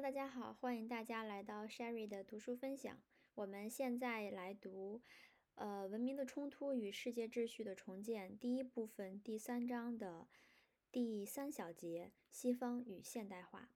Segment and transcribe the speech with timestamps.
[0.00, 3.02] 大家好，欢迎大家来到 Sherry 的读书分享。
[3.34, 5.02] 我们现在来读，
[5.56, 10.28] 呃，《文明的冲突与世界秩序的重建》第一部分第三章的
[10.92, 13.70] 第三小节：西方与现代化。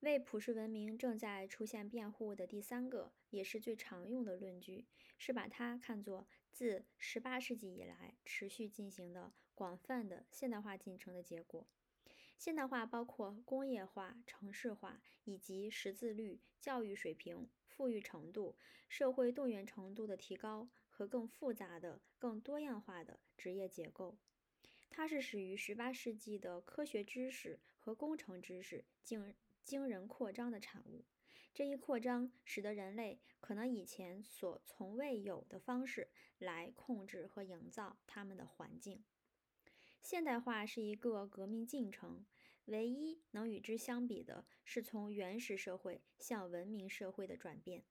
[0.00, 4.86] 为普世文明正在出现辩护的第三个，也是最常用的论据，
[5.18, 11.68] 是把它看作自18世纪以来持续进行的广泛的现代化进程的结果。
[12.38, 18.56] 现代化包括工业化、城市化，以及识字率、教育水平、富裕程度、
[18.88, 24.16] 社会动员程度的提高和更复杂的、更多样化的职业结构。
[24.90, 31.04] 它是始于18世纪的科学知识和工程知识惊惊人扩张的产物。
[31.54, 39.02] 这一扩张使得人类可能以前所从未有的方式来控制和营造他们的环境。
[40.02, 42.26] 现代化是一个革命进程，
[42.66, 47.84] 唯一能与之相比的是从原始社会向文明社会的转变，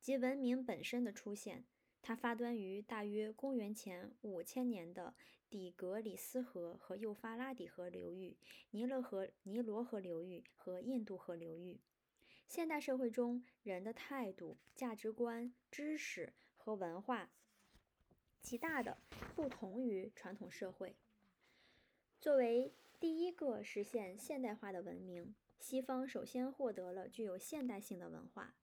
[0.00, 1.64] 即文明本身的出现。
[2.02, 5.14] 它发端于大约公元前五千年的
[5.48, 8.36] 底格里斯河和幼发拉底河流域、
[8.72, 11.80] 尼勒河、尼罗河流域和印度河流域。
[12.46, 17.30] 现代社会中人的态度、价值观、知识和文化
[18.42, 18.98] 极大的
[19.34, 20.94] 不同于传统社会。
[22.24, 28.54] 作为第一个实现现代化的文明，西方首先获得了具有现代性的文化。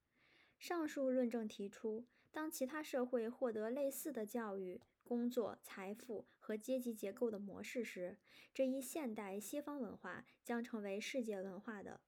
[0.58, 8.18] 上述论证提出，当其他社会获得类似的教育、工作、财富和阶级结构的模式时，
[8.52, 12.02] 这一现代西方文化将成为世界文化的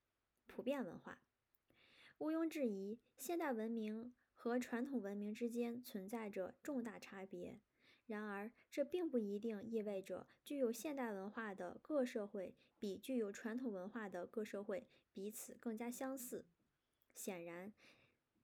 [0.47, 1.19] 普遍文化。
[2.17, 7.59] 毋庸置疑，现代文明和传统文明之间存在着重大差别。
[8.05, 16.45] 然而，这并不一定意味着具有现代文化的各社会比具有传统文化的各社会彼此更加相似。
[17.15, 17.71] 显然，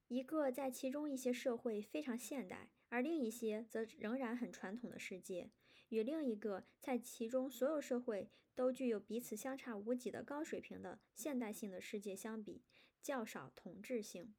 [0.08, 5.50] 一个在其中一些社会非常现代，而另一些则仍然很传统的世界，
[5.90, 12.62] 与另一个在其中所有社会都具有彼此相差无几的高水平的现代性的世界相比，
[13.02, 14.34] 较少同质性。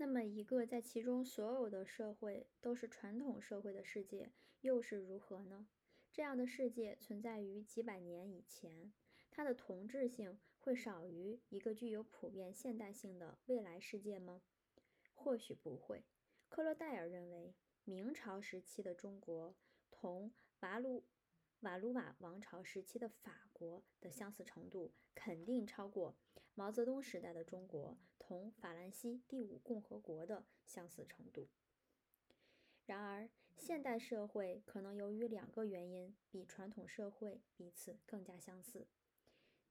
[0.00, 5.66] 那么，一个在其中所有的社会都是传统社会的世界又是如何呢？
[6.12, 8.92] 这样的世界存在于几百年以前，
[9.28, 14.42] 它的同质性会少于一个具有普遍现代性的未来世界吗？
[15.14, 16.04] 或许不会。
[16.48, 19.56] 克洛戴尔认为，明朝时期的中国
[19.90, 21.04] 同瓦鲁。
[21.62, 26.16] 瓦卢瓦王朝时期的法国的相似程度肯定超过
[26.54, 27.98] 毛泽东时代的中国
[28.28, 31.48] 同法兰西第五共和国的相似程度。
[32.84, 38.86] 然而，现代社会可能由于两个原因比传统社会彼此更加相似：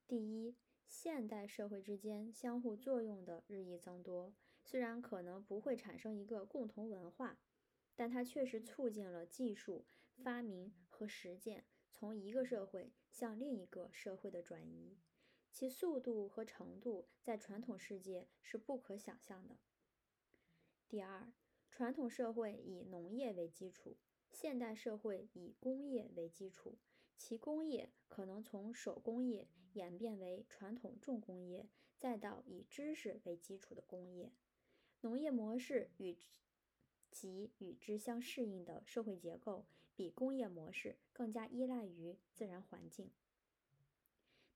[0.08, 0.56] 第一，
[0.88, 7.38] 现代社会之间相互作用的日益增多，虽然可能不会产生一个共同文化，
[7.94, 9.86] 但它确实促进了技术
[10.16, 11.64] 发明和实践。
[11.92, 14.98] 从一个社会向另一个社会的转移，
[15.52, 19.56] 其速度和程度在传统世界是不可想象的。
[20.88, 21.32] 第二，
[21.70, 23.96] 传统社会以农业为基础，
[24.30, 26.78] 现代社会以工业为基础，
[27.16, 34.32] 其工业可能从手工业演变为传统重工业，再到以知识为基础的工业。
[35.00, 36.16] 农业模式与。
[37.10, 39.66] 其与之相适应的社会结构
[39.96, 43.10] 比工业模式更加依赖于自然环境，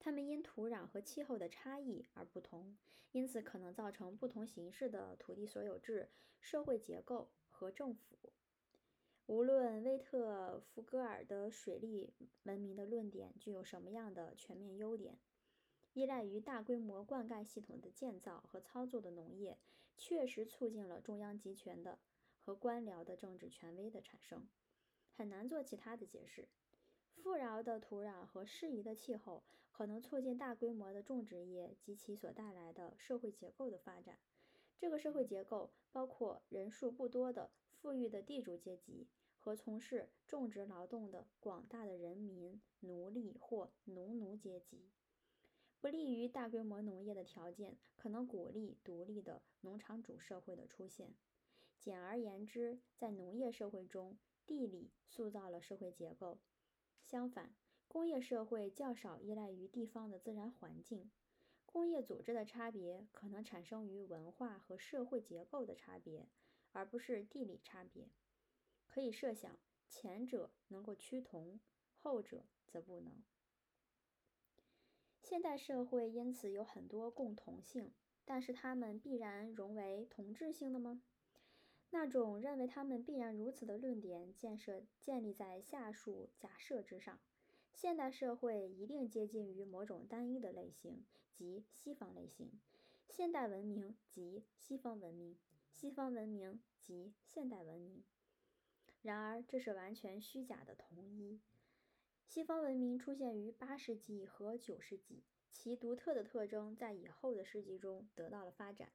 [0.05, 2.77] 它们因土壤和气候的差异而不同，
[3.13, 8.33] 因此可能造成不同形式的土地所有制、社会结构和政府。
[9.27, 12.12] 无论威特福格尔的水利
[12.43, 15.17] 文明的论点具有什么样的全面优点，
[15.93, 19.57] 依赖于大规模灌溉系统的建造和操作的农业
[19.97, 22.01] 确实促进了中央集权的。
[22.45, 24.49] 和官僚的政治权威的产生，
[25.12, 26.49] 很难做其他的解释。
[27.17, 34.19] 富饶的土壤和适宜的气候可能促进大规模的种植业及其所带来的社会结构的发展。
[34.79, 37.50] 这个社会结构包括人数不多的
[37.81, 39.06] 富裕的地主阶级
[39.38, 44.91] 和从事种植劳动的广大的人民、奴隶或农奴阶级。
[45.81, 51.14] 不利于大规模农业的条件可能鼓励独立的农场主社会的出现。
[51.81, 54.17] 简而言之，在农业社会中，
[54.47, 56.38] 地理塑造了社会结构；
[57.12, 57.55] 相反，
[57.88, 61.11] 工业社会较少依赖于地方的自然环境。
[61.67, 66.26] 工业组织的差别可能产生于文化和社会结构的差别，
[66.73, 68.09] 而不是地理差别。
[68.87, 69.59] 可以设想，
[69.91, 71.61] 前者能够趋同，
[71.93, 73.23] 后者则不能。
[75.20, 77.93] 现代社会因此有很多共同性，
[78.25, 81.03] 但是它们必然融为同质性的吗？
[81.94, 87.21] 那种认为他们必然如此的论点，建设建立在下述假设之上：
[87.75, 92.49] 现代社会一定接近于某种单一的类型，即西方类型；
[93.11, 95.37] 现代文明即西方文明；
[95.71, 98.03] 西方文明即现代文明。
[99.03, 101.43] 然而，这是完全虚假的同一。
[102.25, 108.91] 西方文明出现于八世纪和九世纪，其独特的特征在以后的世纪中得到了发展。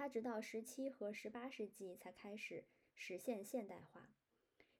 [0.00, 2.64] 它直到十七和十八世纪才开始
[2.94, 4.14] 实现现代化。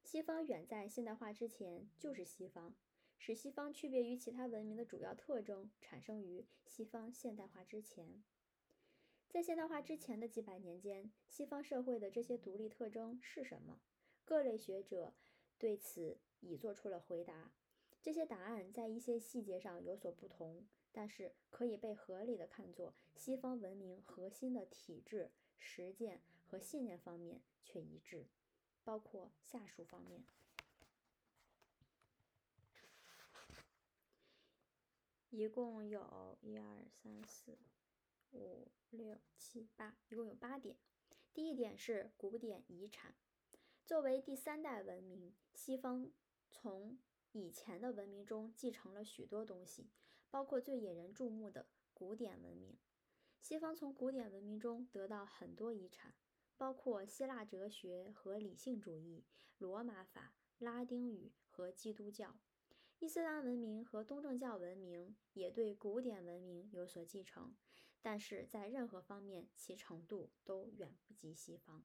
[0.02, 2.75] 西方远在现代化之前就是西方，
[3.19, 8.25] 使西方区别于其他文明的主要特征产生于西方现代化之前。
[9.28, 13.82] 在现代化之前的几百年间，西方社会的这些独立特征是什么？
[14.25, 15.12] 各类学者
[15.58, 17.52] 对此已做出了回答。
[18.00, 28.27] 这些答案在一些细节上有所不同，但是可以被合理的看作西方文明核心的体制、实践和信念方面却一致，
[28.83, 30.25] 包括下述方面：
[35.31, 37.57] 一共有一二三四
[38.33, 40.77] 五六七八，一共有八点。
[41.33, 43.15] 第一点是古典遗产，
[43.85, 46.11] 作为第三代文明，西方
[46.51, 46.99] 从
[47.31, 49.89] 以前的文明中继承了许多东西，
[50.31, 52.79] 包括最引人注目的古典文明。
[53.41, 56.15] 西方从古典文明中得到很多遗产，
[56.56, 59.25] 包括希腊哲学和理性主义、
[59.59, 62.38] 罗马法、拉丁语和基督教。
[62.99, 67.56] 伊斯兰文明和东正教文明也对古典文明有所继承，
[68.03, 71.82] 但是在任何方面其程度都远不及西方。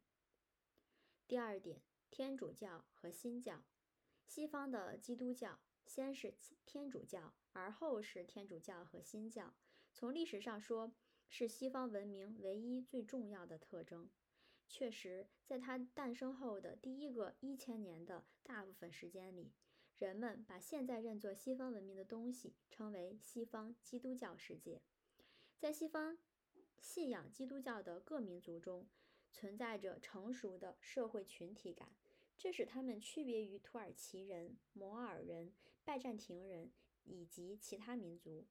[1.26, 1.82] 第二点，
[2.12, 3.64] 天主教和新教。
[4.28, 6.34] 西方的基督教先是
[6.66, 9.54] 天主教，而后是天主教和新教。
[9.94, 10.94] 从历史上说，
[11.30, 14.10] 是西方文明唯一最重要的特征。
[14.68, 19.54] 确实，在它诞生后的第一个一千年的大部分时间里，
[19.98, 24.82] 人们把现在认作西方文明的东西称为西方基督教世界。
[25.58, 26.18] 在西方
[26.80, 28.90] 信仰基督教的各民族中，
[29.32, 31.96] 存在着成熟的社会群体感。
[32.38, 35.54] 这使他们区别于土耳其人、摩尔人、
[35.86, 36.72] 拜占庭人
[37.04, 38.46] 以及其他民族。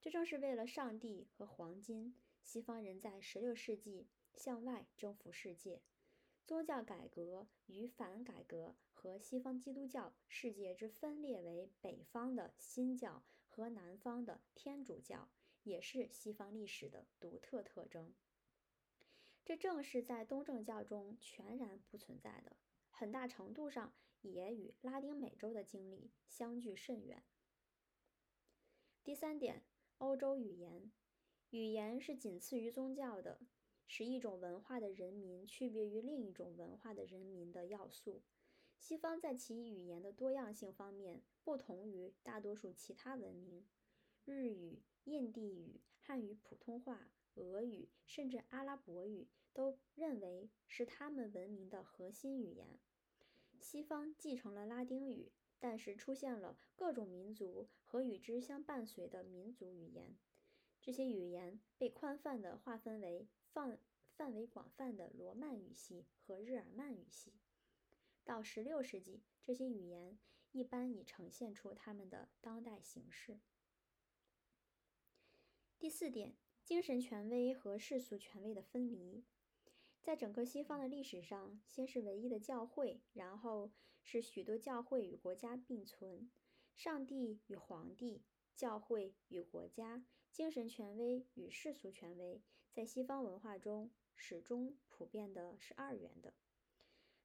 [0.00, 5.80] 这正是为了上帝和黄金，西方人在16世纪向外征服世界。
[6.44, 15.30] 宗教改革与反改革和西方基督教世界之分裂为北方的新教和南方的天主教，
[15.62, 18.12] 也是西方历史的独特特征。
[19.44, 22.56] 这正是在东正教中全然不存在的。
[22.90, 23.94] 很大程度上
[24.28, 27.22] 也与拉丁美洲的经历相距甚远。
[29.02, 29.64] 第三点，
[29.98, 30.92] 欧洲语言，
[31.50, 33.40] 语言是仅次于宗教的，
[33.86, 38.22] 使一种文化的人民区别于另一种文化的人民的要素。
[38.78, 43.64] 西方在其语言的多样性方面不同于大多数其他文明。
[44.24, 52.78] 日语、印地语、汉语普通话、俄语，甚至阿拉伯语，都认为是他们文明的核心语言。
[53.62, 55.30] 西方继承了拉丁语，
[55.60, 60.16] 但是出现了各种民族和与之相伴随的民族语言。
[60.80, 63.78] 这些语言被宽泛地划分为范
[64.16, 67.32] 范围广泛的罗曼语系和日耳曼语系。
[68.24, 70.18] 到16世纪，这些语言
[70.50, 73.38] 一般已呈现出它们的当代形式。
[75.78, 79.24] 第四点，精神权威和世俗权威的分离。
[80.02, 83.70] 在整个西方的历史上，先是唯一的教会，然后
[84.02, 86.28] 是许多教会与国家并存。
[86.74, 88.24] 上帝与皇帝、
[88.56, 92.42] 教会与国家、精神权威与世俗权威，
[92.72, 96.34] 在西方文化中始终普遍的是二元的。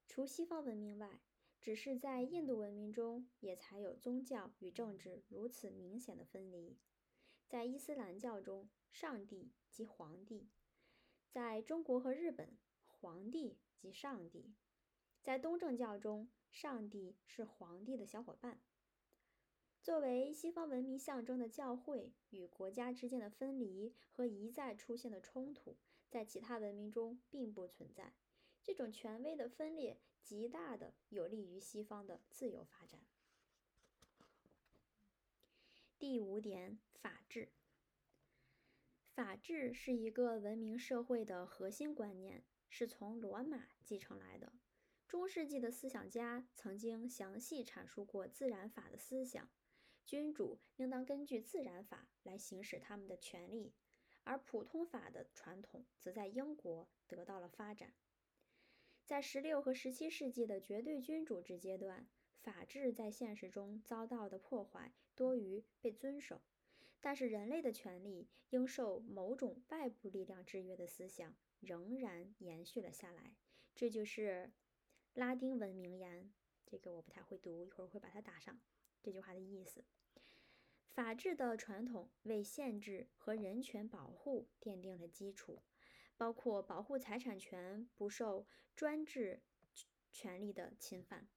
[0.06, 1.20] 除西方文明外，
[1.60, 6.78] 只是在印度文明中也才有宗教与政治如此明显的分离。
[7.48, 10.46] 在伊斯兰教中，上帝即皇帝；
[11.28, 12.56] 在中国和日本。
[13.00, 14.54] 皇帝及上帝，
[15.22, 18.60] 在东正教中，上帝是皇帝的小伙伴。
[19.80, 25.76] 作为西方文明象征的教会与国家之间的分离和一再出现的冲突，
[26.08, 28.14] 在其他文明中并不存在。
[28.62, 33.00] 这种权威的分裂极大的有利于西方的自由发展。
[35.98, 37.52] 第五点，法治。
[39.14, 42.44] 法治是一个文明社会的核心观念。
[42.68, 44.52] 是从罗马继承来的。
[45.06, 49.48] 中世纪的思想家曾经详细阐述过自然法的思想。
[50.04, 53.74] 君主应当根据自然法来行使他们的权利，
[54.24, 57.94] 而普通法的传统则在英国得到了发展。
[59.04, 62.08] 在16和17世纪的绝对君主制阶段，
[62.42, 66.42] 法治在现实中遭到的破坏多于被遵守。
[67.00, 73.36] 但是，人类的权利应受某种外部力量制约的思想仍然延续了下来。
[73.74, 74.52] 这就是
[75.14, 76.32] 拉丁文名言，
[76.66, 78.60] 这个我不太会读，一会儿会把它打上。
[79.02, 79.84] 这句话的意思：
[80.88, 85.62] 法治的传统为限制和人权保护奠定了基础，
[86.16, 89.42] 包括保护财产权不受专制
[90.10, 91.28] 权力的侵犯。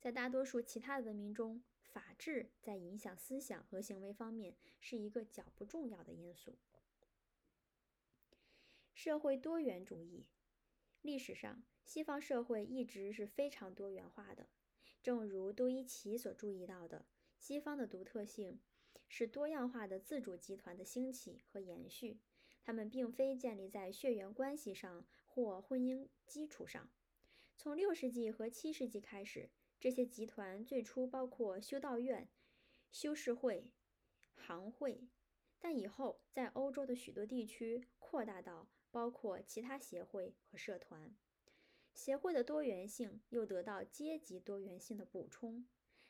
[0.00, 6.58] 在大多数其他文明中，法治在影响思想和行为方面是一个较不重要的因素。
[9.04, 10.28] 社会多元主义，
[11.00, 14.48] 历史上西方社会一直是非常多元化的。
[15.02, 17.04] 正如多伊奇所注意到的，
[17.36, 18.60] 西方的独特性
[19.08, 22.20] 是多样化的自主集团的兴起和延续。
[22.62, 26.88] 它们并非建立在血缘关系上或婚姻基础上。
[27.56, 29.50] 从六世纪和七世纪开始。
[29.80, 32.28] 这些集团最初包括修道院、
[32.92, 33.66] 修士会、
[34.36, 35.08] 行会，
[35.62, 41.16] 但以后在欧洲的许多地区扩大到包括其他协会和社团。
[41.94, 45.66] 协会的多元性又得到阶级多元性的补充。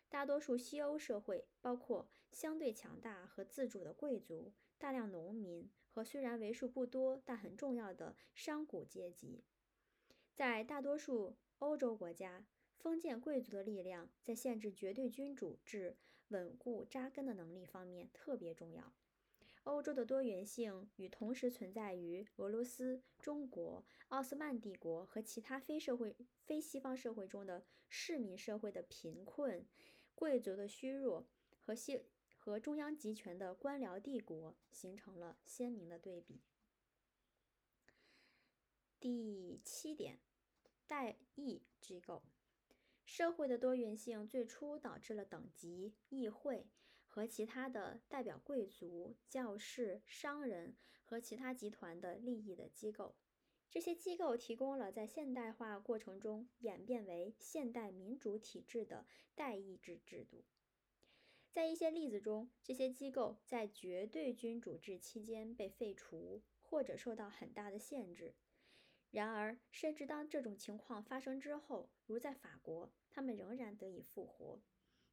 [0.09, 9.44] 大多数西欧社会包括相对强大和自主的贵族、大量农民和虽然为数不多但很重要的商贾阶级。
[10.35, 12.47] 在大多数欧洲国家。
[12.82, 15.97] 封建贵族的力量在限制绝对君主制
[16.28, 18.92] 稳固扎根的能力方面特别重要。
[19.64, 29.66] 欧洲的多元性与同时存在于俄罗斯、中国、奥斯曼帝国和其他非社会、非西方社会中的市民社会的贫困、
[30.14, 31.28] 贵族的虚弱
[31.61, 32.02] 和西
[32.37, 36.40] 和中央集权的官僚帝国形成了鲜明的对比。
[38.99, 40.19] 第七点，
[40.87, 42.23] 代议机构。
[43.04, 46.66] 社会的多元性最初导致了等级、议会
[47.14, 53.14] 和其他的代表贵族、教士、商人和其他集团的利益的机构。
[53.71, 60.47] 这些机构提供了在现代化过程中演变为现代民主体制的代议制制度。
[61.50, 68.35] 在一些例子中，这些机构在绝对君主制期间被废除或者受到很大的限制。
[69.11, 74.62] 然而，甚至当这种情况发生之后，如在法国，他们仍然得以复活，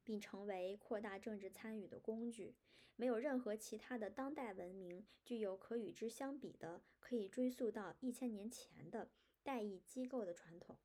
[0.09, 2.55] 并成为扩大政治参与的工具。
[2.95, 9.11] 没有任何其他的当代文明具有可与之相比的、可以追溯到一千年前的
[9.43, 10.79] 代议机构的传统。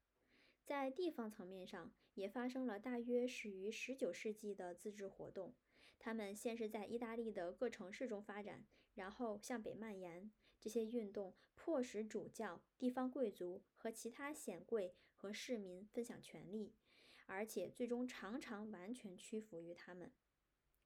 [0.63, 5.55] 在地方层面上，也发生了大约始于十九世纪的自治活动。
[5.99, 10.31] 他们先是在意大利的各城市中发展，然后向北蔓延。
[10.61, 16.75] 这些运动迫使主教、地方贵族和其他显贵和市民分享权利，
[17.27, 20.13] 而且最终常常完全屈服于他们。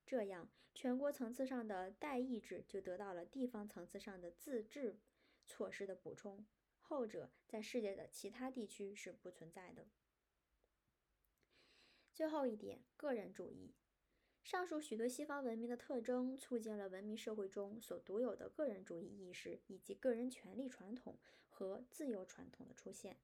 [0.06, 4.98] 这样，全国层次上的代议制就得到了地方层次上的自治
[5.44, 6.46] 措施的补充，
[6.80, 9.86] 后者在世界的其他地区是不存在的。
[12.14, 13.74] 最后一点，个人主义。
[14.42, 21.18] 上述许多西方文明的特征，促进了文明社会中所独有的个人主义意识以及个人权利传统
[21.50, 23.18] 和自由传统的出现。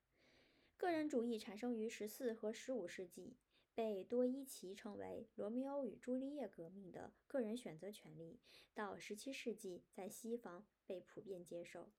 [0.76, 3.36] 个人主义产生于十四和十五世纪，
[3.74, 8.38] 被多伊奇称为“罗密欧与朱丽叶革命”的个人选择权利，
[8.74, 11.90] 到十七世纪在西方被普遍接受。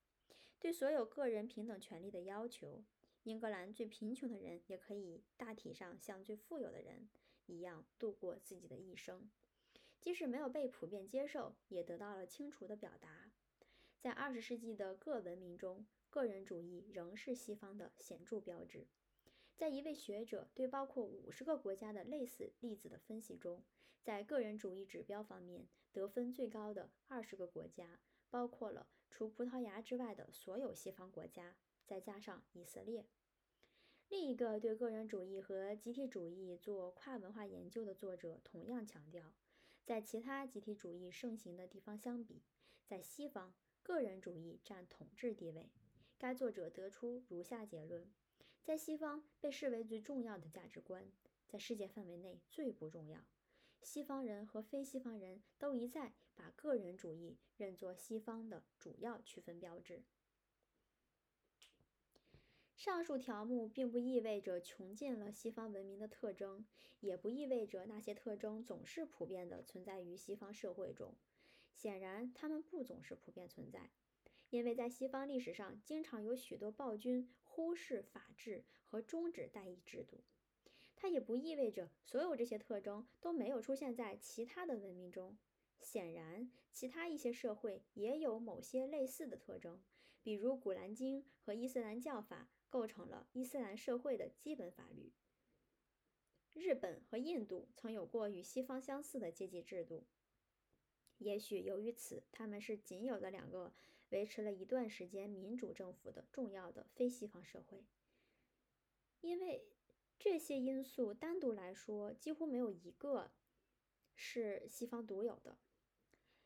[0.60, 2.84] 对所有个人平等权利的要求，
[3.24, 7.08] 英格兰最贫穷的人也可以大体上像最富有的人。
[7.48, 9.30] 一样度过自己的一生，
[10.02, 13.32] 即使没有被普遍接受，也得到了清楚的表达。
[14.00, 18.88] 在二十世纪的各文明中，个人主义仍是西方的显著标志。
[19.58, 23.62] 在一位学者对包括五十个国家的类似例子的分析中，
[24.02, 33.06] 在个人主义指标方面得分最高的二十个国家，包括了除葡萄牙之外的所有西方国家，再加上以色列。
[34.08, 39.34] 另一个对个人主义和集体主义做跨文化研究的作者同样强调，
[39.84, 42.42] 在其他集体主义盛行的地方相比，
[42.86, 43.54] 在西方
[43.84, 45.70] 个人主义占统治地位。
[46.18, 48.10] 该作者得出如下结论：
[48.64, 51.12] 在西方被视为最重要的价值观，
[51.48, 53.20] 在世界范围内最不重要。
[53.82, 60.04] 西方人和非西方人都一再把个人主义认作西方的主要区分标志。
[62.76, 66.66] 上述条目并不意味着穷尽了西方文明的特征，
[67.00, 71.14] 也不意味着那些特征总是普遍的存在于西方社会中。
[71.74, 73.92] 显然，它们不总是普遍存在，
[74.56, 80.24] 因为在西方历史上，经常有许多暴君忽视法治和终止代议制度。
[80.96, 85.38] 它也不意味着所有这些特征都没有出现在其他的文明中。
[85.82, 89.82] 显然，其他一些社会也有某些类似的特征，
[90.24, 92.50] 比如《古兰经》和伊斯兰教法。
[92.68, 95.14] 构成了伊斯兰社会的基本法律。
[96.52, 100.04] 日本和印度曾有过与西方相似的阶级制度，
[101.20, 103.72] 也许由于此，他们是仅有的两个
[104.10, 107.86] 维持了一段时间民主政府的重要的非西方社会。
[109.22, 109.68] 因为
[110.18, 113.32] 这些因素单独来说，几乎没有一个
[114.16, 115.58] 是西方独有的。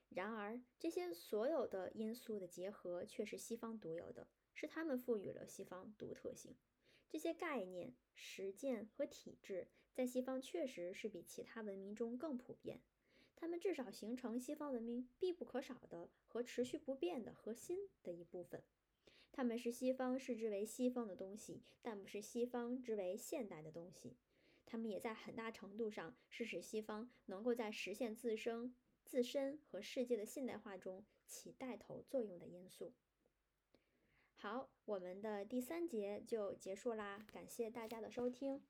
[0.09, 4.27] 然而，这些所有的因素的结合却是西方独有的。
[4.51, 6.57] 是他们赋予了西方独特性。
[7.07, 12.81] 这些概念、实践和体制在西方确实是比其他文明中更普遍。
[13.39, 18.61] 它们至少形成西方文明必不可少的和持续不变的核心的一部分。
[19.31, 24.17] 它们是西方视之为西方的东西，但不是西方之为现代的东西。
[24.65, 32.93] 它们也在很大程度上是使西方能够在实现自身、自身和世界的现代化中起带头作用的因素。
[34.35, 38.61] 好，我们的第三节就结束啦，感谢大家的收听。